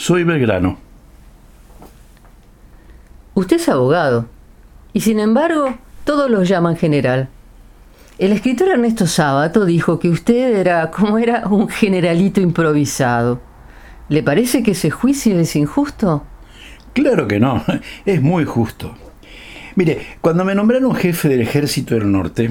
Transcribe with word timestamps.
Soy 0.00 0.24
Belgrano. 0.24 0.78
Usted 3.34 3.56
es 3.56 3.68
abogado. 3.68 4.30
Y 4.94 5.02
sin 5.02 5.20
embargo, 5.20 5.74
todos 6.04 6.30
lo 6.30 6.42
llaman 6.42 6.78
general. 6.78 7.28
El 8.18 8.32
escritor 8.32 8.70
Ernesto 8.70 9.06
Sábato 9.06 9.66
dijo 9.66 9.98
que 10.00 10.08
usted 10.08 10.56
era, 10.56 10.90
como 10.90 11.18
era, 11.18 11.46
un 11.48 11.68
generalito 11.68 12.40
improvisado. 12.40 13.42
¿Le 14.08 14.22
parece 14.22 14.62
que 14.62 14.70
ese 14.70 14.88
juicio 14.88 15.38
es 15.38 15.54
injusto? 15.54 16.24
Claro 16.94 17.28
que 17.28 17.38
no, 17.38 17.62
es 18.06 18.22
muy 18.22 18.46
justo. 18.46 18.94
Mire, 19.76 20.16
cuando 20.22 20.46
me 20.46 20.54
nombraron 20.54 20.94
jefe 20.94 21.28
del 21.28 21.42
ejército 21.42 21.94
del 21.94 22.10
norte, 22.10 22.50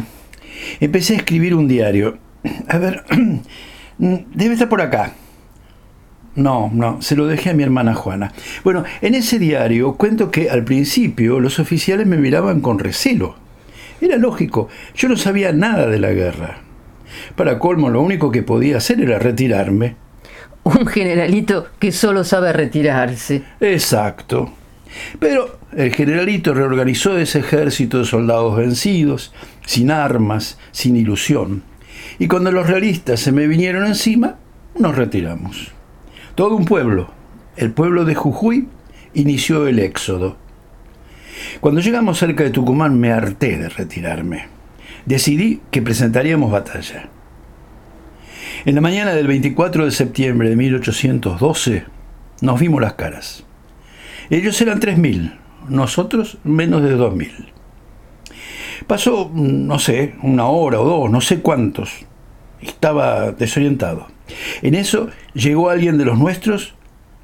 empecé 0.80 1.16
a 1.16 1.18
escribir 1.18 1.56
un 1.56 1.68
diario. 1.68 2.20
A 2.68 2.78
ver, 2.78 3.06
debe 3.98 4.54
estar 4.54 4.70
por 4.70 4.84
acá. 4.84 5.16
No, 6.36 6.70
no, 6.74 7.02
se 7.02 7.16
lo 7.16 7.28
dejé 7.28 7.50
a 7.50 7.54
mi 7.54 7.64
hermana 7.64 7.94
Juana. 7.94 8.32
Bueno, 8.64 8.84
en 9.02 9.16
ese 9.16 9.40
diario 9.40 9.96
cuento 9.96 10.32
que 10.32 10.50
al 10.50 10.64
principio 10.64 11.40
los 11.40 11.60
oficiales 11.60 12.08
me 12.08 12.18
miraban 12.18 12.62
con 12.62 12.80
recelo. 12.80 13.36
Era 14.02 14.18
lógico, 14.18 14.70
yo 14.96 15.10
no 15.10 15.18
sabía 15.18 15.52
nada 15.52 15.88
de 15.88 16.00
la 16.00 16.12
guerra. 16.12 16.60
Para 17.36 17.60
colmo, 17.60 17.90
lo 17.90 18.02
único 18.02 18.32
que 18.32 18.44
podía 18.44 18.78
hacer 18.78 19.02
era 19.02 19.20
retirarme. 19.20 19.96
Un 20.64 20.86
generalito 20.88 21.68
que 21.80 21.92
solo 21.92 22.24
sabe 22.24 22.54
retirarse. 22.54 23.44
Exacto. 23.60 24.52
Pero 25.20 25.60
el 25.76 25.94
generalito 25.94 26.54
reorganizó 26.54 27.18
ese 27.18 27.40
ejército 27.40 28.00
de 28.00 28.06
soldados 28.06 28.56
vencidos, 28.56 29.34
sin 29.66 29.92
armas, 29.92 30.58
sin 30.72 30.96
ilusión. 30.96 31.64
Y 32.18 32.28
cuando 32.28 32.52
los 32.52 32.68
realistas 32.68 33.20
se 33.20 33.32
me 33.32 33.48
vinieron 33.48 33.86
encima, 33.86 34.36
nos 34.78 34.96
retiramos. 34.96 35.72
Todo 36.40 36.56
un 36.56 36.64
pueblo, 36.64 37.10
el 37.58 37.74
pueblo 37.74 38.06
de 38.06 38.16
Jujuy, 38.16 38.70
inició 39.14 39.68
el 39.68 39.78
éxodo. 39.78 40.38
Cuando 41.60 41.82
llegamos 41.82 42.18
cerca 42.18 42.46
de 42.46 42.50
Tucumán 42.50 42.98
me 42.98 43.12
harté 43.12 43.58
de 43.58 43.68
retirarme. 43.68 44.48
Decidí 45.06 45.60
que 45.70 45.82
presentaríamos 45.82 46.50
batalla. 46.50 47.10
En 48.64 48.74
la 48.74 48.80
mañana 48.80 49.12
del 49.12 49.28
24 49.28 49.84
de 49.84 49.92
septiembre 49.92 50.48
de 50.48 50.56
1812 50.56 51.84
nos 52.40 52.58
vimos 52.58 52.80
las 52.80 52.94
caras. 52.94 53.44
Ellos 54.30 54.62
eran 54.62 54.80
3.000, 54.80 55.38
nosotros 55.68 56.38
menos 56.46 56.82
de 56.84 56.96
2.000. 56.96 57.32
Pasó, 58.88 59.30
no 59.34 59.78
sé, 59.78 60.16
una 60.24 60.46
hora 60.46 60.80
o 60.80 60.86
dos, 60.86 61.12
no 61.12 61.20
sé 61.20 61.42
cuántos. 61.42 62.06
Estaba 62.62 63.32
desorientado. 63.32 64.08
En 64.62 64.76
eso 64.76 65.10
llegó 65.34 65.70
alguien 65.70 65.98
de 65.98 66.06
los 66.06 66.18
nuestros 66.18 66.76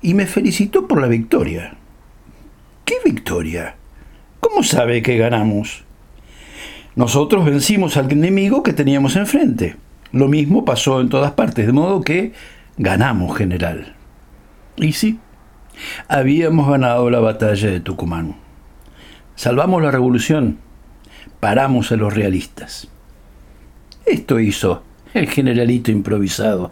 y 0.01 0.13
me 0.13 0.25
felicitó 0.25 0.87
por 0.87 1.01
la 1.01 1.07
victoria. 1.07 1.75
¿Qué 2.83 2.95
victoria? 3.03 3.75
¿Cómo 4.39 4.63
sabe 4.63 5.01
que 5.01 5.17
ganamos? 5.17 5.83
Nosotros 6.95 7.45
vencimos 7.45 7.97
al 7.97 8.11
enemigo 8.11 8.63
que 8.63 8.73
teníamos 8.73 9.15
enfrente. 9.15 9.75
Lo 10.11 10.27
mismo 10.27 10.63
pasó 10.63 11.01
en 11.01 11.09
todas 11.09 11.33
partes, 11.33 11.65
de 11.65 11.73
modo 11.73 12.01
que 12.01 12.33
ganamos, 12.77 13.37
general. 13.37 13.95
Y 14.77 14.93
sí, 14.93 15.19
Habíamos 16.07 16.69
ganado 16.69 17.09
la 17.09 17.19
batalla 17.19 17.69
de 17.69 17.79
Tucumán. 17.79 18.35
Salvamos 19.35 19.81
la 19.81 19.91
revolución. 19.91 20.59
Paramos 21.39 21.91
a 21.91 21.95
los 21.95 22.13
realistas. 22.13 22.87
Esto 24.05 24.39
hizo 24.39 24.83
el 25.15 25.29
generalito 25.29 25.91
improvisado. 25.91 26.71